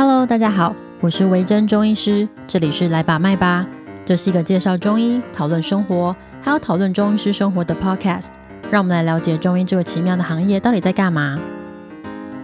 [0.00, 3.66] Hello，大家好，我是维珍中医师，这里是来把脉吧，
[4.06, 8.28] 这是一个介绍中医、讨论生活，还有讨论中医师生活的 Podcast。
[8.70, 11.40] 让我们来了解中医这个奇妙的行业到底在干嘛。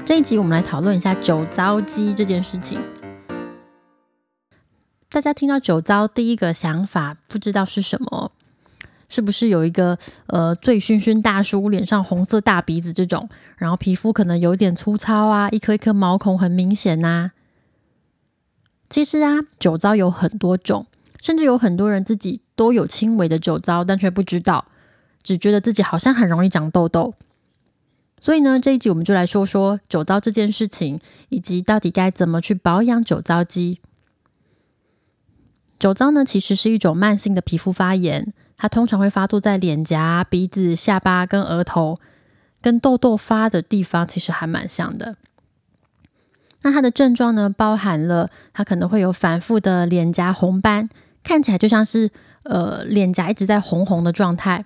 [0.05, 2.81] 这一集我们来讨论一下酒糟肌这件事情。
[5.09, 8.33] 大家听到酒糟，第一个想法不知道是什么？
[9.09, 9.97] 是不是有一个
[10.27, 17.31] 呃醉醺醺大叔，脸上红色大鼻子这种，然后皮肤可能有点粗糙啊，一颗一颗毛孔很明显呐？
[18.95, 20.87] 其实啊，酒糟有很多种，
[21.21, 24.67] 甚至有很多人自己都有轻微的酒糟，但却不知道，
[25.25, 27.15] 只觉得自己好像很容易长痘痘。
[28.21, 33.81] 所以呢，这一集我们就来说说酒糟这件事情，以及到底该怎么去保养酒糟肌。
[35.81, 38.33] 酒糟呢，其实是一种慢性的皮肤发炎。
[38.57, 41.99] 它通常会发作在脸颊、鼻子、下巴跟额头，
[42.61, 45.17] 跟痘痘发的地方其实还蛮像的。
[46.65, 50.89] 那它的症状呢，包含了它可能会有反复的脸颊红斑，
[51.23, 52.11] 看起来就像是
[52.43, 54.65] 呃脸颊一直在红红的状态。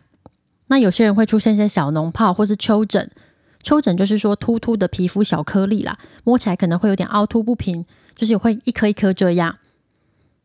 [0.68, 3.10] 那有些人会出现一些小脓泡或是丘疹，
[3.62, 7.84] 丘疹就是说突突的皮肤小颗粒啦，摸起来可能会有点凹凸不平，
[8.16, 9.58] 就是会一颗一颗这样。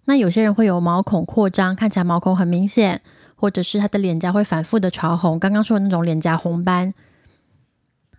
[0.03, 3.01] 那有些人会有毛孔扩张，看起来毛孔很明显。
[3.35, 6.93] 或者是他的脸颊会反复的潮红，刚刚说的那种脸颊红斑，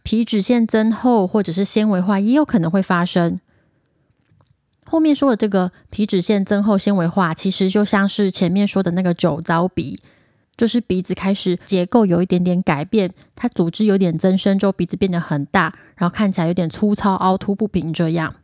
[0.04, 3.40] 皮脂腺增厚或者是纤维化也有可能会发生。
[4.84, 9.98] 后面说的这个皮脂腺增厚、纤维化，其实就像是前面说的那个酒糟鼻，
[10.56, 18.36] 就是鼻子开始结构有一点点改变，它组织有点增生之后，鼻子变得很大，然后看起来有点粗糙、凹凸不平这样。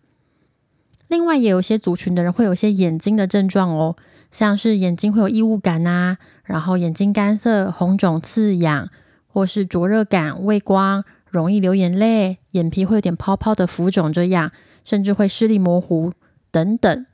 [1.09, 3.97] 另外，也有些族群的人会有一些眼睛的症状哦。
[4.33, 8.89] 像是眼睛会有异物感呐，然后眼睛干涩、红肿、刺痒，
[9.27, 14.53] 或是灼热感、畏光，容易流眼泪，眼皮会有点泡泡的浮肿，这样
[14.85, 16.13] 甚至会视力模糊
[16.51, 17.07] 等等。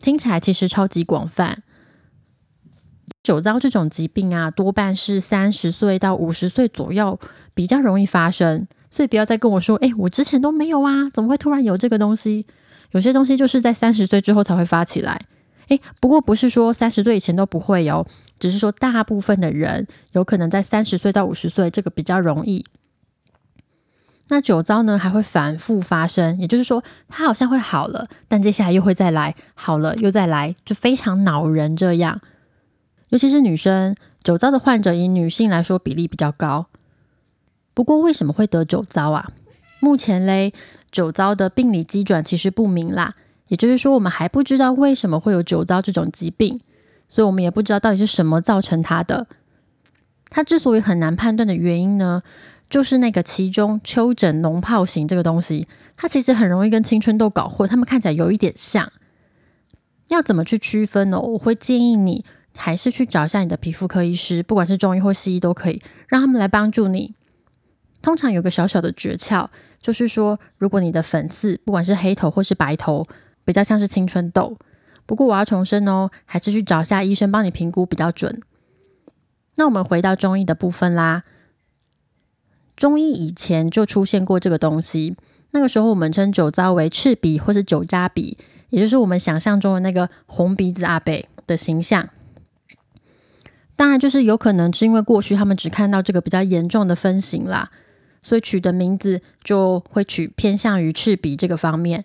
[0.00, 1.62] 听起来其实超级广泛。
[3.22, 7.20] 酒糟这种疾病啊，多半是三十岁到五十岁左右
[7.54, 12.46] 比较容易发生，所以不要再跟我说，哎，我之前都没有啊，怎么会突然有这个东西？
[12.90, 15.20] 有些东西就是在三十岁之后才会发起来。
[15.72, 18.06] 诶，不过不是说三十岁以前都不会有，
[18.38, 22.66] 只是说大部分的人有可能在三十岁到五十岁这个比较容易。
[24.28, 32.20] 那酒糟呢还会反复发生，也就是说它好像会好了，但接下来又会再来，好了又再来，就非常恼人这样。
[33.08, 36.66] 尤其是女生，酒糟的患者以女性来说比例比较高。
[37.72, 39.30] 不过为什么会得酒糟啊？
[39.80, 40.52] 目前嘞，
[40.90, 43.14] 酒糟的病理机转其实不明啦。
[43.52, 46.58] 也就是说，我们还不知道为什么会有酒糟这种疾病，
[47.06, 49.26] 所以我们也不知道到底是什么造成它的。
[50.30, 52.22] 它之所以很难判断的原因呢，
[52.70, 55.68] 就是那个其中丘疹脓泡型这个东西，
[55.98, 58.90] 它其实很容易跟青春痘搞混，它们看起来有一点像。
[60.08, 61.20] 要怎么去区分呢？
[61.20, 62.24] 我会建议你
[62.56, 67.14] 还是去找一下你的皮肤科医师，不管是中医或西医都可以，让他们来帮助你。
[68.00, 69.48] 通常有个小小的诀窍，
[69.82, 73.06] 就是说，如果你的粉刺不管是黑头或是白头，
[73.44, 74.56] 比较像是青春痘，
[75.06, 78.40] 不过我要重申哦，还是去找下医生帮你评估比较准。
[79.56, 81.24] 那我们回到中医的部分啦，
[82.76, 85.16] 中医以前就出现过这个东西，
[85.50, 88.38] 那个时候我们称酒糟为赤鼻或是酒渣鼻，
[88.70, 92.08] 也就是我们想象中的那个红鼻子阿北的形象。
[93.76, 97.70] 当然，就是有可能是因为过去他们只看到这个比较严重的分型啦，
[98.22, 102.04] 所以取的名字就会取偏向于赤鼻这个方面。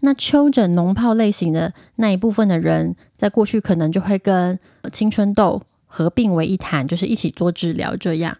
[0.00, 4.58] 那丘疹脓泡类型的那一部分的人，在过去可能就会跟
[4.92, 8.36] 青春痘合并为一谈，就是一起做治疗这样。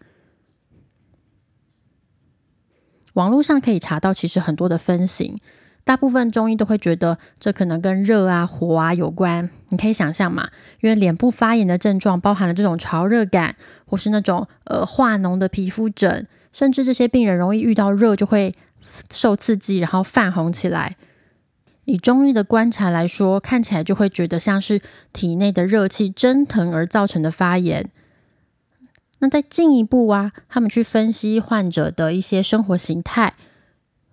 [3.14, 5.40] 网络上可以查到，其实很多的分型，
[5.84, 9.48] 大部分中医都会觉得这可能跟热啊、火啊有关。
[9.70, 10.50] 你可以想象嘛，
[10.82, 18.54] 因为脸部发炎的症状包含了这种潮热感，或是那种呃化脓的皮肤疹，甚至这些病人容易遇到热就会
[19.10, 20.96] 受刺激，然后泛红起来。
[21.86, 27.90] 以中医的观察来说，看起来就会觉得像是体内的热气蒸腾而造成的发炎。
[29.20, 33.34] 那再进一步啊，他们去分析患者的一些生活形态，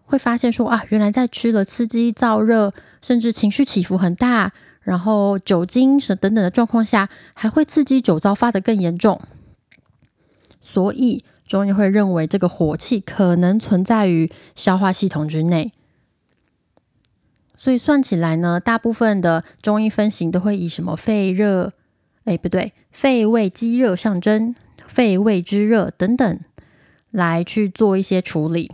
[0.06, 9.20] 会发现说啊，原来在吃了刺激、燥热，甚至情绪起伏很大，然后酒精等等的状况下，还会刺激酒糟发的更严重。
[10.62, 15.74] 所以中医会认为这个火气可能存在于消化系统之内。
[17.64, 21.72] 所以算起来呢，大部分的中医分型都会以什么肺热，
[22.26, 24.54] 哎不对，肺胃积热上蒸、
[24.86, 26.40] 肺胃之热等等
[27.10, 28.70] 来去做一些处理。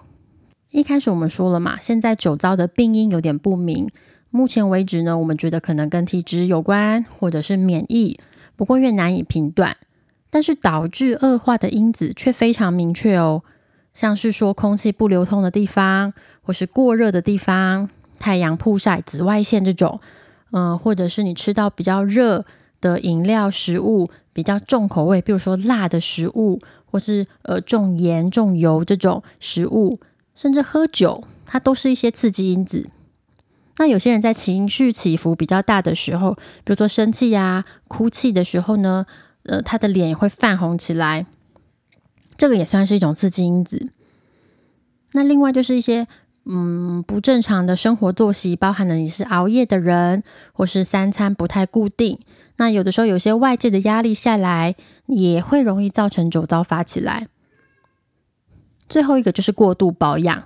[0.71, 3.91] 一开始我们说了嘛，现在酒糟的病因有点不明。
[4.31, 8.19] 目前为止呢，我们觉得可能跟体质有关，或者是免疫，
[8.55, 9.77] 不过越难以评断。
[10.31, 13.43] 但是导致恶化的因子却非常明确哦，
[13.93, 19.99] 像是说空气不流通的地方，或是过热的地方，太阳曝晒、紫外线这种，
[20.51, 22.45] 嗯，或者是你吃到比较热
[22.81, 29.99] 的饮料、食物，比较重口味，比如说辣的食物，或是呃重盐、重油这种食物，
[30.35, 32.89] 甚至喝酒，它都是一些刺激因子。
[33.77, 36.33] 那有些人在情绪起伏比较大的时候，
[36.65, 39.05] 比如说生气呀、哭泣的时候呢，
[39.43, 41.25] 呃，他的脸也会泛红起来，
[42.35, 43.89] 这个也算是一种刺激因子。
[45.13, 46.07] 那另外就是一些
[46.51, 52.17] 嗯不正常的生活作息，包含了你是熬夜的人，或是三餐不太固定。
[52.57, 54.75] 那有的时候有些外界的压力下来，
[55.05, 57.27] 也会容易造成酒糟发起来。
[58.89, 60.45] 最后一个就是过度保养。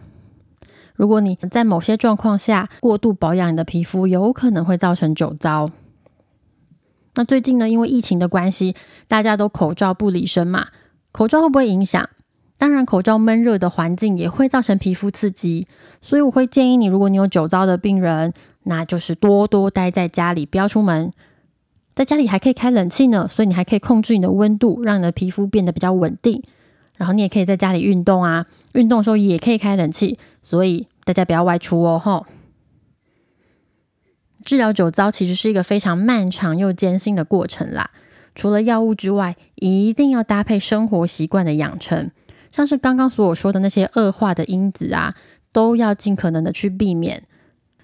[0.94, 5.71] 如果你在某些状况下过度保养你的皮肤，有可能会造成酒糟。
[7.15, 8.75] 那最近呢，因为疫情的关系，
[9.07, 10.67] 大家都口罩不离身嘛，
[11.13, 12.09] 口罩会不会影响？
[12.63, 15.68] 当然，口罩闷热的环境也会造成皮肤刺激，
[16.00, 18.31] 所以我会建议你，如果你有酒糟的病人，
[18.63, 21.12] 那就是多多待在家里，不要出门。
[21.94, 26.42] 在家里还可以开冷气呢，所以你还可以控制你的温度，让你的皮肤变得比较稳定。
[26.95, 30.18] 然后你也可以在家里运动啊，运动的时候也可以开冷气。
[30.42, 32.25] 所以大家不要外出哦，吼！
[34.45, 37.92] 治疗酒糟其实是一个非常漫长又艰辛的过程啦。
[38.33, 42.09] 除了药物之外，一定要搭配生活习惯的养成，
[42.53, 45.15] 像是刚刚所我说的那些恶化的因子啊，
[45.51, 47.23] 都要尽可能的去避免。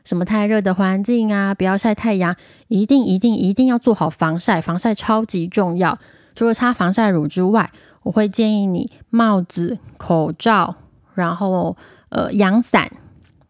[0.05, 2.37] 什么太热的环境啊，不要晒太阳，
[2.69, 5.99] 一定一定一定要做好防晒，防晒超级重要。
[6.33, 7.71] 除了擦防晒乳之外，
[8.03, 10.75] 我会建议你帽子、口罩，
[11.15, 11.75] 然后。
[12.11, 12.91] 呃，阳伞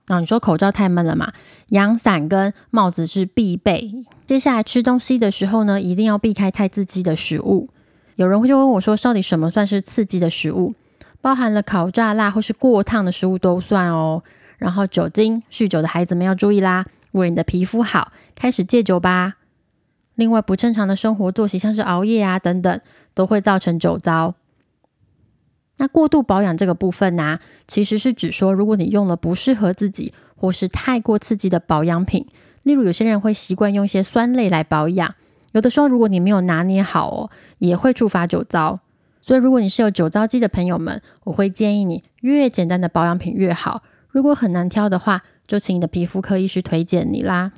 [0.07, 1.31] 啊，你说口罩太闷了嘛？
[1.69, 4.03] 阳伞跟帽子是必备。
[4.25, 7.69] 接下来吃东西的时候呢，一定要避开太刺激的食物。
[8.15, 10.73] 有人会就问我说，到底什么算是刺激的食物？
[11.21, 14.23] 包含了烤、炸、辣或是过烫的食物都算哦。
[14.57, 19.35] 然后酒精，酗酒的孩子们要注意啦，为了你的皮肤好，开始戒酒吧。
[20.15, 22.81] 另外，不正常的生活作息，像是熬夜啊等等，
[23.13, 24.35] 都会造成酒糟。
[25.77, 32.27] 那过度保养这个部分呢，其实是指说，如果你用了不适合自己或是太过刺激的保养品，
[32.63, 35.15] 例如有些人会习惯用一些酸类来保养，
[35.53, 37.29] 有的时候如果你没有拿捏好哦，
[37.59, 38.81] 也会触发酒糟。
[39.21, 43.83] 所以如果你是有酒糟肌的朋友们，我会建议你越简单的保养品越好。
[44.09, 47.51] 如果很难挑的话，就请你的皮肤科医师推荐你啦。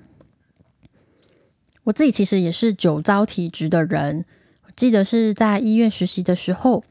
[1.85, 4.25] 我自己其实也是酒糟体质的人，
[4.75, 6.83] 记得是在医院实习的时候。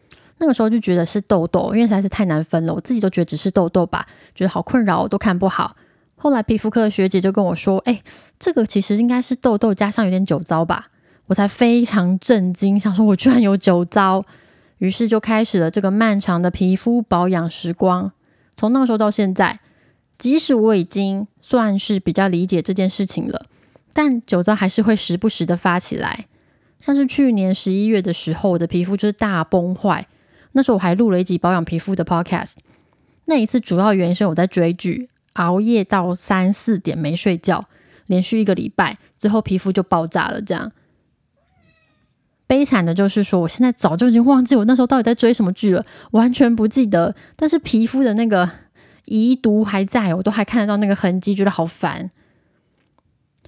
[0.42, 5.76] 那个时候就觉得是痘痘，因为实在是太难分了，我自己都觉得只是痘痘吧，觉得好困扰，都看不好。
[6.16, 8.02] 后来皮肤科的学姐就跟我说：“哎，
[8.38, 10.88] 这个其实应该是痘痘加上有点酒糟吧。”
[11.28, 14.24] 我才非常震惊，想说我居然有酒糟，
[14.80, 18.12] 于是就开始了这个漫长的皮肤保养时光。
[18.56, 19.60] 从那时候到现在，
[20.18, 23.46] 即使我已经算是比较理解这件事情了，
[23.92, 26.26] 但酒糟还是会时不时的发起来。
[26.78, 30.08] 像是去年十一月的时候，我的皮肤就是大崩坏。
[30.52, 32.54] 那时候我还录了一集保养皮肤的 podcast。
[33.26, 37.66] 那一次主要原因是我在追剧，熬夜到三四点没睡觉，
[38.06, 40.40] 连续一个礼拜，之后皮肤就爆炸了。
[40.40, 40.72] 这样
[42.50, 47.14] 悲惨的就是说，我现在早就已经忘记我那时候到底在追什么剧了，完全不记得。
[47.36, 48.50] 但是皮肤的那个
[49.04, 52.10] 遗毒还在，我都还看得到那个痕迹，觉得好烦。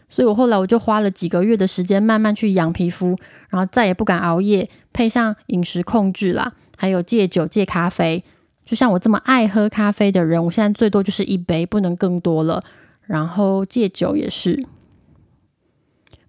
[0.09, 3.19] 所以我后来我就花了几个月的时间，慢慢去养皮肤，
[3.49, 6.53] 然后再也不敢熬夜，配上饮食控制啦。
[6.77, 8.23] 还有戒酒戒咖啡，
[8.65, 12.63] 就像我这么爱喝咖啡的人，我现在最多就是一杯，不能更多了。
[13.07, 14.65] 然后戒酒也是。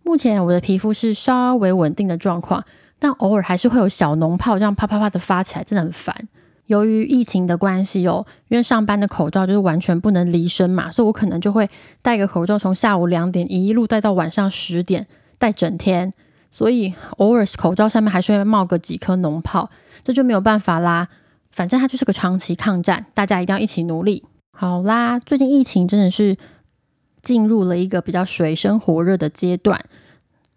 [0.04, 2.64] 目前我的皮肤是稍微稳定的状况，
[3.00, 6.28] 但偶尔还是会有小脓泡，这样啪啪啪的发起来，真的很烦。
[6.68, 11.70] 由于疫情的关系哦，因为上班的口罩就是完全不能离身嘛，所以我可能就会
[12.02, 15.08] 戴个口罩，从下午两点一路戴到晚上十点，
[15.38, 16.14] 戴整天。
[16.52, 19.70] 所以偶尔口罩上面还是会冒个几颗脓泡，
[20.04, 21.08] 这就没有办法啦。
[21.52, 24.24] 反正它就是个长期抗战，大家一定要一起努力。
[24.56, 26.38] 好啦，最近疫情真的是
[27.24, 29.82] 进入了一个比较水深火热的阶段。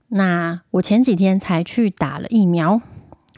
[0.09, 2.83] 那我前几天才去打了疫苗，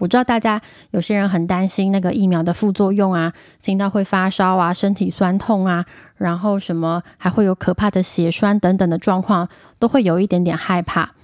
[0.00, 3.32] 我知道大家有些人很担心那个疫苗的副作用啊，
[3.62, 11.14] 听到会发烧啊、身体酸痛啊，然后什么还会有可怕的血栓等等的状况，都会有一点点害怕。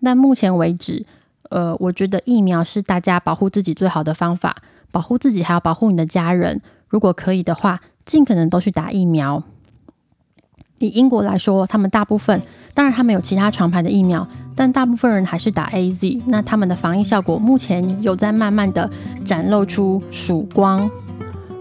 [0.00, 1.04] 那目前为止，
[1.50, 4.56] 呃，我觉得疫苗是大家保护自己最好的方法，
[4.90, 6.60] 保护自己还要保护你的家人。
[6.88, 9.42] 如果可以的话，尽可能都去打疫苗。
[10.86, 12.40] 以英国来说，他们大部分
[12.74, 16.22] 当然他们有其他厂牌的疫苗，但大部分人还是打 A Z。
[16.26, 18.90] 那他们的防疫效果目前有在慢慢的
[19.24, 20.90] 展露出曙光，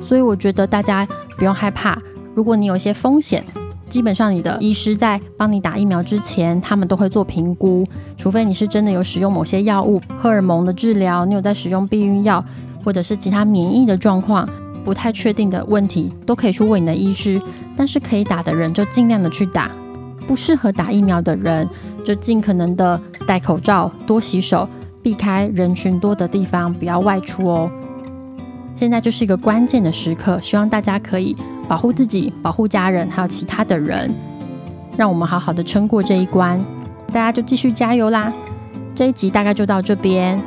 [0.04, 1.98] 所以我觉得大家不用害怕。
[2.34, 3.44] 如果你有一些风险，
[3.90, 7.86] 基本上你的医师在帮你打疫苗之前，他们都会做评估，
[8.18, 12.44] 除非你是真的有使用某些药物、荷尔蒙的治疗，你有在使用避孕药，
[12.86, 14.48] 或者是其他免疫的状况。
[14.84, 17.42] 不太确定的问题都可以去问你的医师，
[17.76, 19.72] 但是可以打的人就尽量的去打，
[20.28, 21.68] 不适合打疫苗的人
[22.04, 24.68] 就尽可能的戴口罩、多洗手、
[25.04, 27.70] 避开人群多的地方，不要外出哦。
[28.76, 31.36] 现在就是一个关键的时刻，希望大家可以
[31.68, 34.12] 保护自己、保护家人，还有其他的人，
[34.98, 36.64] 让我们好好的撑过这一关。
[37.08, 38.34] 大家就继续加油啦！
[38.96, 40.42] 这一集大概就到这边。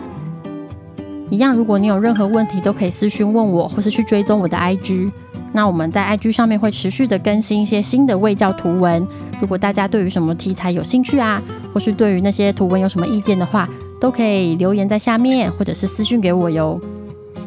[1.31, 5.11] 一样，如果你有任何问题，都可以私讯问我，或是去追踪我的 IG。
[5.53, 9.07] 那我们在 IG 上面会持续的更新一些新的卫教图文。
[9.41, 11.41] 如果大家对于什么题材有兴趣啊，
[11.73, 13.69] 或是对于那些图文有什么意见的话，
[14.01, 16.81] 都可以留言在下面，或者是私讯给我哟。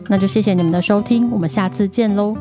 [0.07, 2.35] 那就谢谢你们的收听，我们下次见喽。